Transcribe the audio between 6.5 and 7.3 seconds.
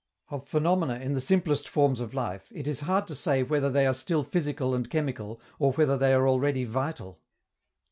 vital.